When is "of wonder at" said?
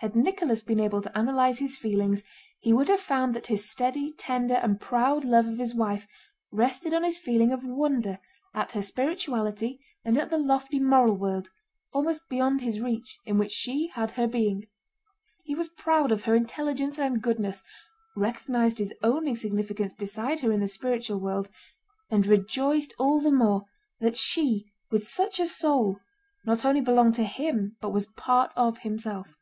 7.50-8.72